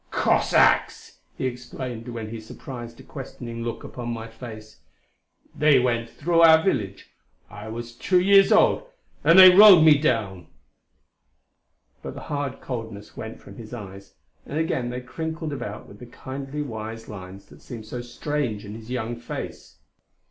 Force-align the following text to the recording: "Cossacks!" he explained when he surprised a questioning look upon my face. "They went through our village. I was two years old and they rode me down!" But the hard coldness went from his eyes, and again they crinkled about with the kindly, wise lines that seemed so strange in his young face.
"Cossacks!" 0.09 1.19
he 1.37 1.45
explained 1.45 2.07
when 2.07 2.31
he 2.31 2.39
surprised 2.41 2.99
a 2.99 3.03
questioning 3.03 3.61
look 3.61 3.83
upon 3.83 4.09
my 4.11 4.27
face. 4.27 4.79
"They 5.55 5.77
went 5.79 6.09
through 6.09 6.41
our 6.41 6.63
village. 6.63 7.11
I 7.51 7.67
was 7.67 7.93
two 7.93 8.19
years 8.19 8.51
old 8.51 8.89
and 9.23 9.37
they 9.37 9.53
rode 9.55 9.81
me 9.83 9.99
down!" 9.99 10.47
But 12.01 12.15
the 12.15 12.21
hard 12.21 12.61
coldness 12.61 13.15
went 13.15 13.39
from 13.39 13.57
his 13.57 13.75
eyes, 13.75 14.15
and 14.43 14.57
again 14.57 14.89
they 14.89 15.01
crinkled 15.01 15.53
about 15.53 15.87
with 15.87 15.99
the 15.99 16.07
kindly, 16.07 16.63
wise 16.63 17.07
lines 17.07 17.45
that 17.49 17.61
seemed 17.61 17.85
so 17.85 18.01
strange 18.01 18.65
in 18.65 18.73
his 18.73 18.89
young 18.89 19.15
face. 19.17 19.77